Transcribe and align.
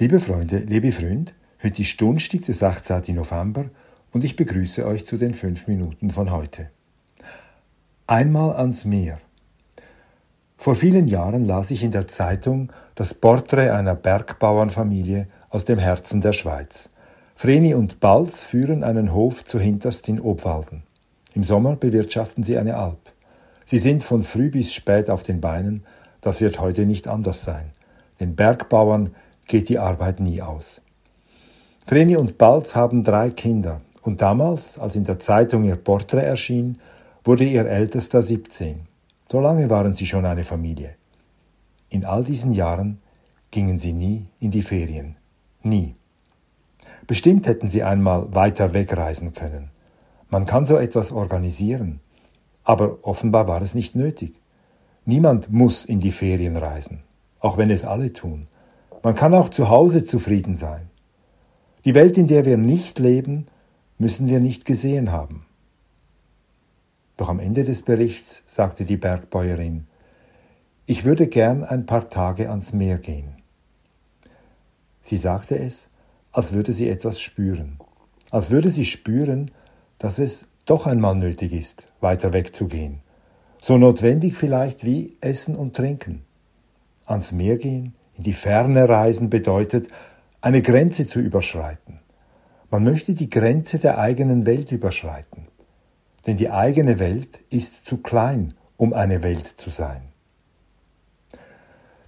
Liebe 0.00 0.18
Freunde, 0.18 0.56
liebe 0.56 0.90
Freunde, 0.90 1.30
heute 1.62 1.82
ist 1.82 2.00
Donnerstag, 2.00 2.40
der 2.40 2.54
16. 2.54 3.14
November 3.14 3.66
und 4.12 4.24
ich 4.24 4.34
begrüße 4.34 4.84
euch 4.84 5.06
zu 5.06 5.16
den 5.18 5.34
fünf 5.34 5.68
Minuten 5.68 6.10
von 6.10 6.32
heute. 6.32 6.68
Einmal 8.08 8.56
ans 8.56 8.84
Meer. 8.84 9.20
Vor 10.58 10.74
vielen 10.74 11.06
Jahren 11.06 11.46
las 11.46 11.70
ich 11.70 11.84
in 11.84 11.92
der 11.92 12.08
Zeitung 12.08 12.72
das 12.96 13.14
Porträt 13.14 13.70
einer 13.70 13.94
Bergbauernfamilie 13.94 15.28
aus 15.48 15.64
dem 15.64 15.78
Herzen 15.78 16.20
der 16.20 16.32
Schweiz. 16.32 16.88
Vreni 17.36 17.74
und 17.74 18.00
Balz 18.00 18.42
führen 18.42 18.82
einen 18.82 19.14
Hof 19.14 19.44
zu 19.44 19.60
hinterst 19.60 20.08
in 20.08 20.20
Obwalden. 20.20 20.82
Im 21.34 21.44
Sommer 21.44 21.76
bewirtschaften 21.76 22.42
sie 22.42 22.58
eine 22.58 22.76
Alp. 22.78 23.12
Sie 23.64 23.78
sind 23.78 24.02
von 24.02 24.24
früh 24.24 24.50
bis 24.50 24.74
spät 24.74 25.08
auf 25.08 25.22
den 25.22 25.40
Beinen, 25.40 25.84
das 26.20 26.40
wird 26.40 26.58
heute 26.58 26.84
nicht 26.84 27.06
anders 27.06 27.44
sein. 27.44 27.70
Den 28.18 28.34
Bergbauern 28.34 29.14
geht 29.46 29.68
die 29.68 29.78
Arbeit 29.78 30.20
nie 30.20 30.42
aus. 30.42 30.80
Vreni 31.86 32.16
und 32.16 32.38
Balz 32.38 32.74
haben 32.74 33.04
drei 33.04 33.30
Kinder 33.30 33.80
und 34.02 34.22
damals, 34.22 34.78
als 34.78 34.96
in 34.96 35.04
der 35.04 35.18
Zeitung 35.18 35.64
ihr 35.64 35.76
Porträt 35.76 36.24
erschien, 36.24 36.78
wurde 37.24 37.44
ihr 37.44 37.66
ältester 37.66 38.22
17. 38.22 38.80
So 39.30 39.40
lange 39.40 39.70
waren 39.70 39.94
sie 39.94 40.06
schon 40.06 40.26
eine 40.26 40.44
Familie. 40.44 40.94
In 41.88 42.04
all 42.04 42.24
diesen 42.24 42.52
Jahren 42.52 43.00
gingen 43.50 43.78
sie 43.78 43.92
nie 43.92 44.26
in 44.40 44.50
die 44.50 44.62
Ferien. 44.62 45.16
Nie. 45.62 45.94
Bestimmt 47.06 47.46
hätten 47.46 47.68
sie 47.68 47.82
einmal 47.82 48.34
weiter 48.34 48.74
wegreisen 48.74 49.32
können. 49.32 49.70
Man 50.28 50.46
kann 50.46 50.66
so 50.66 50.76
etwas 50.76 51.12
organisieren. 51.12 52.00
Aber 52.64 52.98
offenbar 53.02 53.46
war 53.46 53.62
es 53.62 53.74
nicht 53.74 53.94
nötig. 53.94 54.34
Niemand 55.04 55.52
muss 55.52 55.84
in 55.84 56.00
die 56.00 56.12
Ferien 56.12 56.56
reisen, 56.56 57.02
auch 57.40 57.58
wenn 57.58 57.70
es 57.70 57.84
alle 57.84 58.12
tun. 58.12 58.48
Man 59.04 59.14
kann 59.14 59.34
auch 59.34 59.50
zu 59.50 59.68
Hause 59.68 60.06
zufrieden 60.06 60.56
sein. 60.56 60.88
Die 61.84 61.94
Welt, 61.94 62.16
in 62.16 62.26
der 62.26 62.46
wir 62.46 62.56
nicht 62.56 62.98
leben, 62.98 63.46
müssen 63.98 64.28
wir 64.28 64.40
nicht 64.40 64.64
gesehen 64.64 65.12
haben. 65.12 65.44
Doch 67.18 67.28
am 67.28 67.38
Ende 67.38 67.64
des 67.64 67.82
Berichts 67.82 68.42
sagte 68.46 68.86
die 68.86 68.96
Bergbäuerin, 68.96 69.86
ich 70.86 71.04
würde 71.04 71.28
gern 71.28 71.64
ein 71.64 71.84
paar 71.84 72.08
Tage 72.08 72.48
ans 72.48 72.72
Meer 72.72 72.96
gehen. 72.96 73.36
Sie 75.02 75.18
sagte 75.18 75.58
es, 75.58 75.88
als 76.32 76.54
würde 76.54 76.72
sie 76.72 76.88
etwas 76.88 77.20
spüren, 77.20 77.76
als 78.30 78.50
würde 78.50 78.70
sie 78.70 78.86
spüren, 78.86 79.50
dass 79.98 80.18
es 80.18 80.46
doch 80.64 80.86
einmal 80.86 81.14
nötig 81.14 81.52
ist, 81.52 81.92
weiter 82.00 82.32
wegzugehen, 82.32 83.00
so 83.60 83.76
notwendig 83.76 84.34
vielleicht 84.34 84.82
wie 84.82 85.18
Essen 85.20 85.56
und 85.56 85.76
Trinken. 85.76 86.24
Ans 87.04 87.32
Meer 87.32 87.58
gehen, 87.58 87.94
in 88.16 88.24
die 88.24 88.32
Ferne 88.32 88.88
reisen 88.88 89.30
bedeutet, 89.30 89.88
eine 90.40 90.62
Grenze 90.62 91.06
zu 91.06 91.20
überschreiten. 91.20 92.00
Man 92.70 92.84
möchte 92.84 93.14
die 93.14 93.28
Grenze 93.28 93.78
der 93.78 93.98
eigenen 93.98 94.46
Welt 94.46 94.72
überschreiten. 94.72 95.48
Denn 96.26 96.36
die 96.36 96.50
eigene 96.50 96.98
Welt 96.98 97.40
ist 97.50 97.86
zu 97.86 97.98
klein, 97.98 98.54
um 98.76 98.92
eine 98.92 99.22
Welt 99.22 99.46
zu 99.46 99.70
sein. 99.70 100.02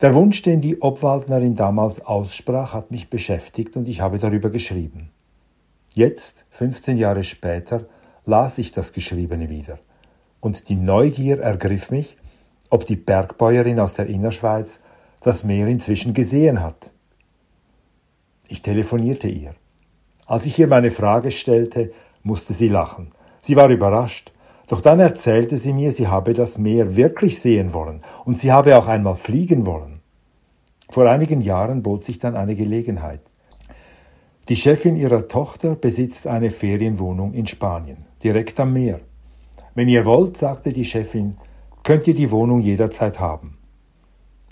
Der 0.00 0.14
Wunsch, 0.14 0.42
den 0.42 0.60
die 0.60 0.80
Obwaldnerin 0.80 1.54
damals 1.54 2.00
aussprach, 2.00 2.74
hat 2.74 2.90
mich 2.90 3.08
beschäftigt 3.08 3.76
und 3.76 3.88
ich 3.88 4.00
habe 4.00 4.18
darüber 4.18 4.50
geschrieben. 4.50 5.10
Jetzt, 5.94 6.44
15 6.50 6.98
Jahre 6.98 7.22
später, 7.22 7.86
las 8.24 8.58
ich 8.58 8.70
das 8.70 8.92
Geschriebene 8.92 9.48
wieder. 9.48 9.78
Und 10.40 10.68
die 10.68 10.74
Neugier 10.74 11.40
ergriff 11.40 11.90
mich, 11.90 12.16
ob 12.70 12.86
die 12.86 12.96
Bergbäuerin 12.96 13.78
aus 13.78 13.94
der 13.94 14.06
Innerschweiz 14.06 14.80
das 15.22 15.44
Meer 15.44 15.66
inzwischen 15.68 16.14
gesehen 16.14 16.60
hat. 16.60 16.90
Ich 18.48 18.62
telefonierte 18.62 19.28
ihr. 19.28 19.54
Als 20.26 20.46
ich 20.46 20.58
ihr 20.58 20.66
meine 20.66 20.90
Frage 20.90 21.30
stellte, 21.30 21.92
musste 22.22 22.52
sie 22.52 22.68
lachen. 22.68 23.12
Sie 23.40 23.56
war 23.56 23.68
überrascht. 23.70 24.32
Doch 24.68 24.80
dann 24.80 25.00
erzählte 25.00 25.58
sie 25.58 25.72
mir, 25.72 25.92
sie 25.92 26.08
habe 26.08 26.32
das 26.32 26.58
Meer 26.58 26.96
wirklich 26.96 27.40
sehen 27.40 27.74
wollen 27.74 28.02
und 28.24 28.38
sie 28.38 28.52
habe 28.52 28.76
auch 28.78 28.86
einmal 28.86 29.16
fliegen 29.16 29.66
wollen. 29.66 30.00
Vor 30.88 31.08
einigen 31.08 31.40
Jahren 31.40 31.82
bot 31.82 32.04
sich 32.04 32.18
dann 32.18 32.36
eine 32.36 32.54
Gelegenheit. 32.54 33.20
Die 34.48 34.56
Chefin 34.56 34.96
ihrer 34.96 35.28
Tochter 35.28 35.74
besitzt 35.74 36.26
eine 36.26 36.50
Ferienwohnung 36.50 37.32
in 37.32 37.46
Spanien, 37.46 38.04
direkt 38.22 38.58
am 38.60 38.72
Meer. 38.72 39.00
Wenn 39.74 39.88
ihr 39.88 40.04
wollt, 40.04 40.36
sagte 40.36 40.72
die 40.72 40.84
Chefin, 40.84 41.36
könnt 41.82 42.06
ihr 42.08 42.14
die 42.14 42.30
Wohnung 42.30 42.60
jederzeit 42.60 43.20
haben. 43.20 43.58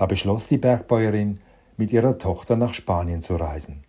Da 0.01 0.07
beschloss 0.07 0.47
die 0.47 0.57
Bergbäuerin, 0.57 1.41
mit 1.77 1.93
ihrer 1.93 2.17
Tochter 2.17 2.57
nach 2.57 2.73
Spanien 2.73 3.21
zu 3.21 3.37
reisen. 3.37 3.83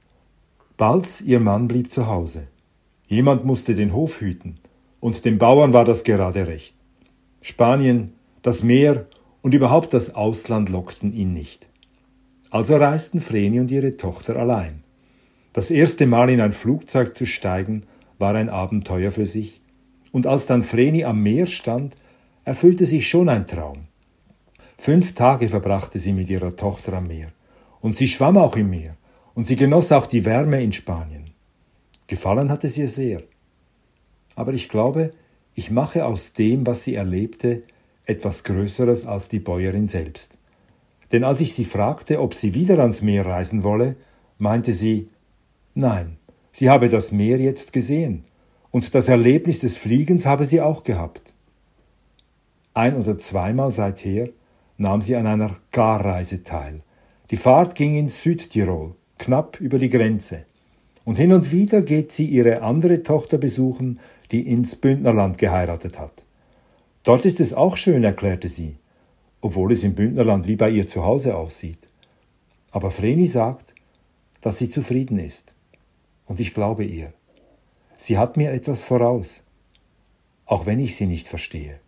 Balz, 0.76 1.22
ihr 1.22 1.40
Mann, 1.40 1.70
blieb 1.70 1.90
zu 1.90 2.08
Hause. 2.08 2.48
Jemand 3.08 3.46
musste 3.46 3.76
den 3.76 3.94
Hof 3.94 4.20
hüten, 4.20 4.60
und 5.00 5.24
dem 5.24 5.38
Bauern 5.38 5.72
war 5.72 5.86
das 5.86 6.04
gerade 6.04 6.48
recht. 6.48 6.76
Spanien, 7.40 8.12
das 8.42 8.62
Meer 8.62 9.06
und 9.42 9.54
überhaupt 9.54 9.94
das 9.94 10.14
Ausland 10.14 10.68
lockten 10.68 11.14
ihn 11.14 11.32
nicht. 11.32 11.70
Also 12.50 12.76
reisten 12.76 13.22
Vreni 13.22 13.62
und 13.62 13.72
ihre 13.72 13.96
Tochter 13.96 14.36
allein. 14.36 14.84
Das 15.54 15.72
erste 15.72 16.08
Mal 16.08 16.30
in 16.30 16.42
ein 16.42 16.52
Flugzeug 16.52 17.16
zu 17.16 17.26
steigen, 17.26 17.84
war 18.20 18.36
ein 18.36 18.50
Abenteuer 18.50 19.14
für 19.14 19.26
sich, 19.26 19.62
und 20.12 20.28
als 20.28 20.46
dann 20.46 20.66
Vreni 20.66 21.06
am 21.06 21.24
Meer 21.24 21.46
stand, 21.46 21.96
erfüllte 22.44 22.86
sich 22.86 23.08
schon 23.08 23.30
ein 23.30 23.48
Traum. 23.48 23.88
Fünf 24.82 25.14
Tage 25.14 25.48
verbrachte 25.48 26.00
sie 26.00 26.12
mit 26.12 26.28
ihrer 26.32 26.56
Tochter 26.56 26.94
am 26.94 27.06
Meer. 27.06 27.28
Und 27.82 27.96
sie 27.96 28.08
schwamm 28.08 28.36
auch 28.36 28.56
im 28.56 28.72
Meer. 28.72 28.98
Und 29.36 29.46
sie 29.46 29.56
genoss 29.56 29.92
auch 29.92 30.08
die 30.08 30.26
Wärme 30.26 30.64
in 30.64 30.72
Spanien. 30.72 31.30
Gefallen 32.08 32.50
hatte 32.50 32.68
sie 32.68 32.88
sehr. 32.88 33.22
Aber 34.34 34.54
ich 34.54 34.70
glaube, 34.70 35.12
ich 35.54 35.70
mache 35.70 36.04
aus 36.04 36.34
dem, 36.34 36.66
was 36.66 36.84
sie 36.84 36.96
erlebte, 36.96 37.62
etwas 38.08 38.44
Größeres 38.44 39.06
als 39.06 39.28
die 39.28 39.38
Bäuerin 39.38 39.88
selbst. 39.88 40.32
Denn 41.12 41.24
als 41.26 41.42
ich 41.42 41.54
sie 41.54 41.66
fragte, 41.66 42.20
ob 42.20 42.34
sie 42.34 42.56
wieder 42.56 42.80
ans 42.80 43.04
Meer 43.04 43.28
reisen 43.28 43.64
wolle, 43.64 43.98
meinte 44.40 44.74
sie, 44.74 45.10
nein, 45.76 46.18
sie 46.52 46.72
habe 46.72 46.90
das 46.90 47.12
Meer 47.12 47.38
jetzt 47.38 47.72
gesehen, 47.72 48.24
und 48.72 48.96
das 48.96 49.10
Erlebnis 49.10 49.60
des 49.60 49.78
Fliegens 49.78 50.26
habe 50.26 50.46
sie 50.46 50.60
auch 50.60 50.84
gehabt. 50.84 51.34
Ein 52.74 52.96
oder 52.96 53.20
zweimal 53.20 53.72
seither 53.72 54.30
nahm 54.78 55.02
sie 55.02 55.16
an 55.16 55.28
einer 55.28 55.58
Garreise 55.72 56.44
teil. 56.44 56.82
Die 57.30 57.38
Fahrt 57.38 57.76
ging 57.76 57.96
ins 57.96 58.22
Südtirol, 58.22 58.96
knapp 59.18 59.60
über 59.60 59.80
die 59.80 59.90
Grenze. 59.90 60.46
Und 61.06 61.18
hin 61.18 61.34
und 61.34 61.52
wieder 61.52 61.82
geht 61.82 62.12
sie 62.12 62.26
ihre 62.26 62.62
andere 62.62 63.04
Tochter 63.04 63.38
besuchen, 63.38 64.00
die 64.32 64.48
ins 64.48 64.76
Bündnerland 64.76 65.38
geheiratet 65.38 66.00
hat. 66.00 66.14
Dort 67.04 67.26
ist 67.26 67.40
es 67.40 67.54
auch 67.54 67.78
schön, 67.78 68.04
erklärte 68.04 68.48
sie, 68.48 68.76
obwohl 69.42 69.72
es 69.72 69.84
im 69.84 69.96
Bündnerland 69.96 70.48
wie 70.48 70.56
bei 70.56 70.70
ihr 70.70 70.88
zu 70.88 71.04
Hause 71.04 71.36
aussieht. 71.36 71.80
Aber 72.72 72.92
Vreni 72.92 73.28
sagt, 73.28 73.74
dass 74.42 74.58
sie 74.58 74.70
zufrieden 74.70 75.20
ist. 75.20 75.52
Und 76.26 76.40
ich 76.40 76.54
glaube 76.54 76.86
ihr. 76.86 77.14
Sie 77.98 78.18
hat 78.18 78.38
mir 78.38 78.52
etwas 78.52 78.82
voraus, 78.82 79.42
auch 80.46 80.66
wenn 80.66 80.80
ich 80.80 80.96
sie 80.96 81.06
nicht 81.06 81.28
verstehe. 81.28 81.81